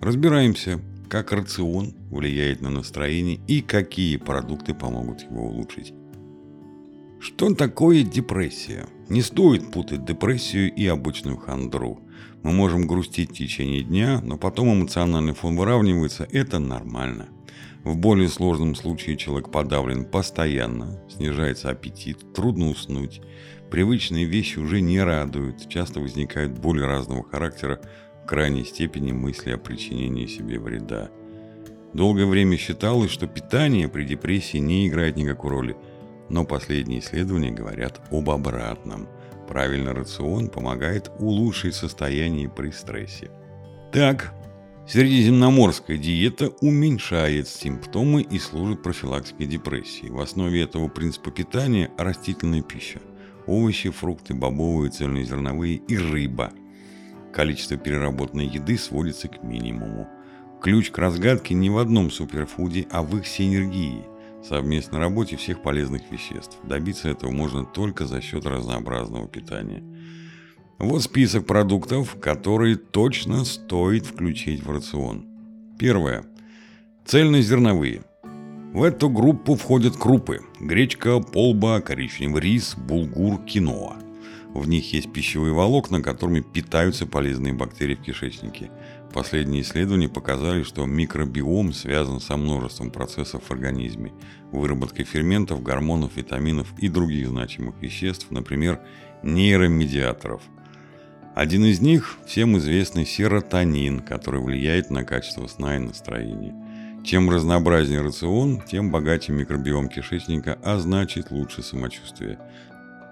Разбираемся, 0.00 0.80
как 1.08 1.32
рацион 1.32 1.92
влияет 2.08 2.60
на 2.60 2.70
настроение 2.70 3.40
и 3.48 3.62
какие 3.62 4.16
продукты 4.16 4.74
помогут 4.74 5.22
его 5.22 5.48
улучшить. 5.48 5.92
Что 7.20 7.54
такое 7.54 8.02
депрессия? 8.02 8.86
Не 9.10 9.20
стоит 9.20 9.70
путать 9.72 10.06
депрессию 10.06 10.72
и 10.72 10.86
обычную 10.86 11.36
хандру. 11.36 12.00
Мы 12.42 12.52
можем 12.52 12.86
грустить 12.86 13.32
в 13.32 13.34
течение 13.34 13.82
дня, 13.82 14.22
но 14.22 14.38
потом 14.38 14.72
эмоциональный 14.72 15.34
фон 15.34 15.54
выравнивается, 15.54 16.26
это 16.32 16.58
нормально. 16.58 17.28
В 17.84 17.98
более 17.98 18.30
сложном 18.30 18.74
случае 18.74 19.18
человек 19.18 19.50
подавлен 19.50 20.06
постоянно, 20.06 20.98
снижается 21.10 21.68
аппетит, 21.68 22.32
трудно 22.32 22.70
уснуть, 22.70 23.20
привычные 23.70 24.24
вещи 24.24 24.58
уже 24.58 24.80
не 24.80 24.98
радуют, 24.98 25.68
часто 25.68 26.00
возникают 26.00 26.58
боли 26.58 26.80
разного 26.80 27.22
характера, 27.22 27.82
в 28.24 28.26
крайней 28.26 28.64
степени 28.64 29.12
мысли 29.12 29.50
о 29.50 29.58
причинении 29.58 30.24
себе 30.24 30.58
вреда. 30.58 31.10
Долгое 31.92 32.24
время 32.24 32.56
считалось, 32.56 33.10
что 33.10 33.26
питание 33.26 33.88
при 33.88 34.04
депрессии 34.04 34.56
не 34.56 34.88
играет 34.88 35.16
никакой 35.16 35.50
роли– 35.50 35.76
но 36.30 36.44
последние 36.44 37.00
исследования 37.00 37.50
говорят 37.50 38.00
об 38.10 38.30
обратном. 38.30 39.08
Правильный 39.48 39.92
рацион 39.92 40.48
помогает 40.48 41.10
улучшить 41.18 41.74
состояние 41.74 42.48
при 42.48 42.70
стрессе. 42.70 43.30
Так, 43.92 44.32
средиземноморская 44.86 45.98
диета 45.98 46.50
уменьшает 46.60 47.48
симптомы 47.48 48.22
и 48.22 48.38
служит 48.38 48.82
профилактике 48.82 49.44
депрессии. 49.46 50.06
В 50.06 50.20
основе 50.20 50.62
этого 50.62 50.88
принципа 50.88 51.32
питания 51.32 51.90
растительная 51.98 52.62
пища. 52.62 53.00
Овощи, 53.46 53.90
фрукты, 53.90 54.32
бобовые, 54.32 54.92
цельнозерновые 54.92 55.76
и 55.76 55.98
рыба. 55.98 56.52
Количество 57.32 57.76
переработанной 57.76 58.46
еды 58.46 58.78
сводится 58.78 59.26
к 59.26 59.42
минимуму. 59.42 60.08
Ключ 60.62 60.90
к 60.90 60.98
разгадке 60.98 61.54
не 61.54 61.70
в 61.70 61.78
одном 61.78 62.10
суперфуде, 62.10 62.86
а 62.92 63.02
в 63.02 63.16
их 63.16 63.26
синергии– 63.26 64.04
совместной 64.42 64.98
работе 64.98 65.36
всех 65.36 65.62
полезных 65.62 66.10
веществ. 66.10 66.58
Добиться 66.64 67.08
этого 67.08 67.30
можно 67.30 67.64
только 67.64 68.06
за 68.06 68.20
счет 68.20 68.46
разнообразного 68.46 69.28
питания. 69.28 69.82
Вот 70.78 71.02
список 71.02 71.46
продуктов, 71.46 72.18
которые 72.20 72.76
точно 72.76 73.44
стоит 73.44 74.06
включить 74.06 74.62
в 74.62 74.70
рацион. 74.70 75.26
Первое. 75.78 76.24
Цельнозерновые. 77.04 78.02
В 78.72 78.84
эту 78.84 79.10
группу 79.10 79.56
входят 79.56 79.96
крупы– 79.96 80.40
гречка, 80.60 81.20
полба, 81.20 81.80
коричневый 81.80 82.40
рис, 82.40 82.76
булгур, 82.76 83.42
киноа. 83.44 83.96
В 84.54 84.68
них 84.68 84.92
есть 84.92 85.12
пищевые 85.12 85.52
волокна, 85.52 86.02
которыми 86.02 86.40
питаются 86.40 87.06
полезные 87.06 87.52
бактерии 87.52 87.94
в 87.94 88.02
кишечнике. 88.02 88.70
Последние 89.12 89.62
исследования 89.62 90.08
показали, 90.08 90.64
что 90.64 90.86
микробиом 90.86 91.72
связан 91.72 92.20
со 92.20 92.36
множеством 92.36 92.90
процессов 92.90 93.44
в 93.44 93.50
организме, 93.52 94.12
выработкой 94.50 95.04
ферментов, 95.04 95.62
гормонов, 95.62 96.16
витаминов 96.16 96.72
и 96.78 96.88
других 96.88 97.28
значимых 97.28 97.80
веществ, 97.80 98.30
например, 98.30 98.80
нейромедиаторов. 99.22 100.42
Один 101.36 101.64
из 101.64 101.80
них– 101.80 102.18
всем 102.26 102.58
известный 102.58 103.06
серотонин, 103.06 104.00
который 104.00 104.40
влияет 104.40 104.90
на 104.90 105.04
качество 105.04 105.46
сна 105.46 105.76
и 105.76 105.78
настроение. 105.78 106.54
Чем 107.04 107.30
разнообразнее 107.30 108.02
рацион, 108.02 108.60
тем 108.62 108.90
богаче 108.90 109.32
микробиом 109.32 109.88
кишечника, 109.88 110.58
а 110.64 110.78
значит 110.78 111.30
лучше 111.30 111.62
самочувствие. 111.62 112.38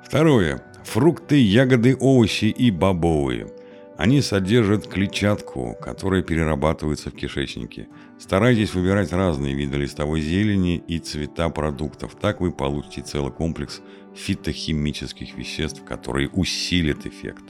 Второе. 0.04 0.62
Фрукты, 0.92 1.36
ягоды, 1.36 1.96
овощи 2.00 2.46
и 2.46 2.70
бобовые– 2.70 3.48
они 3.98 4.22
содержат 4.22 4.86
клетчатку, 4.86 5.76
которая 5.80 6.22
перерабатывается 6.22 7.10
в 7.10 7.14
кишечнике. 7.14 7.88
Старайтесь 8.16 8.72
выбирать 8.72 9.12
разные 9.12 9.56
виды 9.56 9.76
листовой 9.76 10.20
зелени 10.20 10.76
и 10.86 11.00
цвета 11.00 11.48
продуктов. 11.48 12.14
Так 12.14 12.40
вы 12.40 12.52
получите 12.52 13.02
целый 13.02 13.32
комплекс 13.32 13.80
фитохимических 14.14 15.36
веществ, 15.36 15.82
которые 15.84 16.28
усилят 16.28 17.06
эффект. 17.06 17.42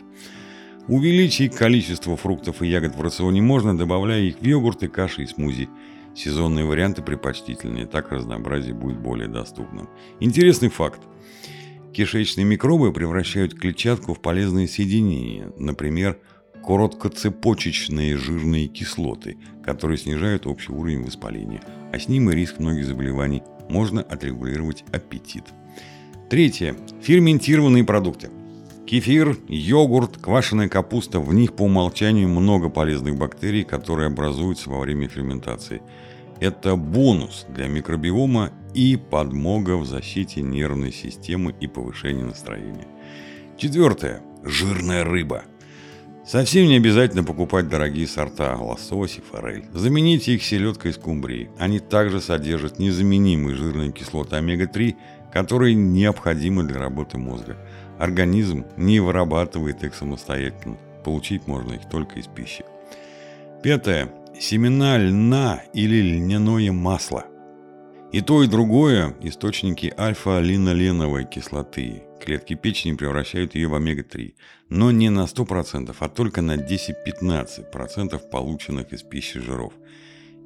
Увеличить 0.87 1.54
количество 1.54 2.16
фруктов 2.16 2.62
и 2.62 2.66
ягод 2.66 2.97
в 2.97 3.03
рационе 3.03 3.43
можно, 3.43 3.77
добавляя 3.77 4.22
их 4.22 4.38
в 4.41 4.43
йогурты, 4.43 4.88
каши 4.88 5.25
и 5.25 5.27
смузи. 5.27 5.69
Сезонные 6.15 6.65
варианты 6.65 7.03
предпочтительнее, 7.03 7.84
так 7.84 8.10
разнообразие 8.10 8.72
будет 8.72 8.98
более 8.98 9.28
доступным. 9.28 9.87
Интересный 10.19 10.71
факт. 10.71 11.03
Кишечные 11.93 12.44
микробы 12.44 12.93
превращают 12.93 13.54
клетчатку 13.54 14.15
в 14.15 14.21
полезные 14.21 14.69
соединения, 14.69 15.50
например, 15.59 16.19
короткоцепочечные 16.65 18.16
жирные 18.16 18.69
кислоты, 18.69 19.38
которые 19.65 19.97
снижают 19.97 20.47
общий 20.47 20.72
уровень 20.72 21.04
воспаления, 21.04 21.62
а 21.93 21.98
с 21.98 22.09
ним 22.09 22.31
и 22.31 22.34
риск 22.34 22.59
многих 22.59 22.87
заболеваний. 22.87 23.43
Можно 23.69 24.03
отрегулировать 24.03 24.84
аппетит. 24.93 25.44
Третье. 26.31 26.77
Ферментированные 27.00 27.84
продукты. 27.84 28.31
Кефир, 28.87 29.37
йогурт, 29.48 30.16
квашеная 30.19 30.69
капуста, 30.69 31.21
в 31.21 31.34
них 31.34 31.54
по 31.54 31.62
умолчанию 31.62 32.28
много 32.28 32.69
полезных 32.71 33.16
бактерий, 33.16 33.65
которые 33.65 34.06
образуются 34.06 34.71
во 34.71 34.81
время 34.81 35.09
ферментации. 35.09 35.82
Это 36.41 36.76
бонус 36.76 37.47
для 37.49 37.66
микробиома 37.66 38.50
и 38.75 38.97
подмога 38.97 39.76
в 39.76 39.87
защите 39.87 40.43
нервной 40.43 40.93
системы 40.93 41.54
и 41.60 41.66
повышении 41.66 42.22
настроения. 42.22 42.87
Четвертое. 43.56 44.22
Жирная 44.44 45.04
рыба– 45.04 45.43
Совсем 46.28 46.66
не 46.66 46.77
обязательно 46.77 47.25
покупать 47.25 47.71
дорогие 47.71 48.06
сорта 48.06 48.54
лосось 48.54 49.16
и 49.16 49.22
форель. 49.22 49.65
Замените 49.72 50.34
их 50.34 50.44
селедкой 50.44 50.91
из 50.91 50.97
скумбрии. 50.97 51.48
Они 51.59 51.78
также 51.78 52.21
содержат 52.21 52.78
незаменимые 52.78 53.56
жирные 53.56 53.93
кислоты 53.93 54.37
омега-3, 54.37 54.94
которые 55.32 55.75
необходимы 55.75 56.65
для 56.65 56.81
работы 56.81 57.16
мозга. 57.16 57.56
Организм 57.98 58.66
не 58.77 59.00
вырабатывает 59.00 59.82
их 59.84 59.94
самостоятельно. 59.94 60.77
Получить 61.03 61.47
можно 61.47 61.72
их 61.72 61.88
только 61.88 62.21
из 62.21 62.27
пищи. 62.27 62.62
Пятое. 63.62 64.10
Семена 64.41 64.99
льна 64.99 65.62
или 65.75 66.00
льняное 66.00 66.72
масло– 66.72 67.26
и 68.10 68.22
то, 68.22 68.43
и 68.43 68.47
другое– 68.47 69.15
источники 69.21 69.93
альфа-линоленовой 69.99 71.26
кислоты. 71.26 72.04
Клетки 72.25 72.54
печени 72.54 72.97
превращают 72.97 73.54
ее 73.54 73.69
в 73.69 73.75
омега-3. 73.75 74.34
Но 74.71 74.91
не 74.91 75.10
на 75.10 75.25
100%, 75.25 75.94
а 75.98 76.09
только 76.09 76.41
на 76.41 76.56
10-15% 76.56 78.31
полученных 78.31 78.94
из 78.94 79.03
пищи 79.03 79.41
жиров. 79.41 79.75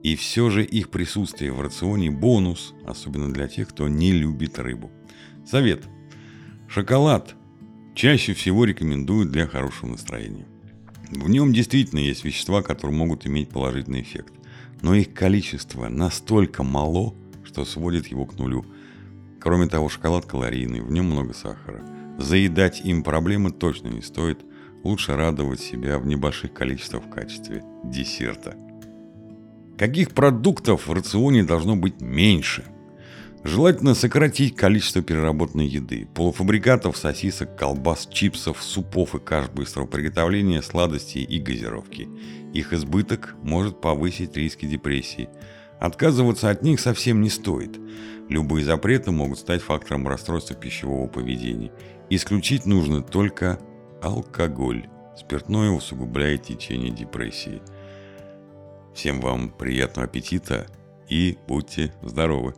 И 0.02 0.16
все 0.16 0.50
же 0.50 0.64
их 0.64 0.90
присутствие 0.90 1.52
в 1.52 1.60
рационе– 1.60 2.10
бонус, 2.10 2.74
особенно 2.84 3.32
для 3.32 3.46
тех, 3.46 3.68
кто 3.68 3.86
не 3.86 4.10
любит 4.10 4.58
рыбу. 4.58 4.90
Совет. 5.46 5.84
Шоколад 6.66 7.36
чаще 7.94 8.34
всего 8.34 8.64
рекомендуют 8.64 9.30
для 9.30 9.46
хорошего 9.46 9.90
настроения. 9.90 10.48
В 11.12 11.28
нем 11.28 11.52
действительно 11.52 12.00
есть 12.00 12.24
вещества, 12.24 12.62
которые 12.62 12.96
могут 12.96 13.26
иметь 13.26 13.50
положительный 13.50 14.02
эффект. 14.02 14.32
Но 14.80 14.94
их 14.94 15.14
количество 15.14 15.88
настолько 15.88 16.62
мало– 16.62 17.14
что 17.52 17.64
сводит 17.64 18.06
его 18.06 18.24
к 18.24 18.38
нулю. 18.38 18.64
Кроме 19.40 19.66
того, 19.66 19.88
шоколад 19.88 20.24
калорийный, 20.24 20.80
в 20.80 20.90
нем 20.90 21.06
много 21.06 21.34
сахара. 21.34 21.84
Заедать 22.18 22.80
им 22.84 23.02
проблемы 23.02 23.50
точно 23.50 23.88
не 23.88 24.00
стоит. 24.00 24.40
Лучше 24.84 25.16
радовать 25.16 25.60
себя 25.60 25.98
в 25.98 26.06
небольших 26.06 26.52
количествах 26.52 27.04
в 27.04 27.10
качестве 27.10 27.62
десерта. 27.84 28.56
Каких 29.78 30.12
продуктов 30.12 30.86
в 30.86 30.92
рационе 30.92 31.44
должно 31.44 31.76
быть 31.76 32.00
меньше? 32.00 32.64
Желательно 33.44 33.94
сократить 33.94 34.54
количество 34.54 35.02
переработанной 35.02 35.66
еды, 35.66 36.06
полуфабрикатов, 36.14 36.96
сосисок, 36.96 37.56
колбас, 37.56 38.06
чипсов, 38.06 38.62
супов 38.62 39.14
и 39.14 39.18
каш 39.18 39.48
быстрого 39.50 39.86
приготовления, 39.86 40.62
сладостей 40.62 41.24
и 41.24 41.40
газировки. 41.40 42.08
Их 42.54 42.72
избыток 42.72 43.34
может 43.42 43.80
повысить 43.80 44.36
риски 44.36 44.66
депрессии– 44.66 45.28
Отказываться 45.82 46.48
от 46.48 46.62
них 46.62 46.78
совсем 46.78 47.22
не 47.22 47.28
стоит. 47.28 47.76
Любые 48.28 48.64
запреты 48.64 49.10
могут 49.10 49.40
стать 49.40 49.62
фактором 49.62 50.06
расстройства 50.06 50.54
пищевого 50.54 51.08
поведения. 51.08 51.72
Исключить 52.08 52.66
нужно 52.66 53.02
только 53.02 53.58
алкоголь. 54.00 54.88
Спиртное 55.16 55.70
усугубляет 55.70 56.44
течение 56.44 56.92
депрессии. 56.92 57.60
Всем 58.94 59.20
вам 59.20 59.50
приятного 59.50 60.06
аппетита 60.06 60.68
и 61.08 61.36
будьте 61.48 61.92
здоровы! 62.00 62.54